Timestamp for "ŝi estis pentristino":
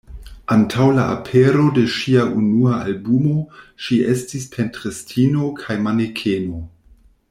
3.85-5.55